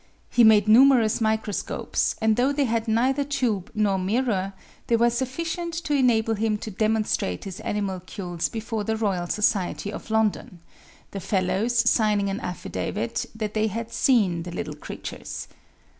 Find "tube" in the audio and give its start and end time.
3.23-3.69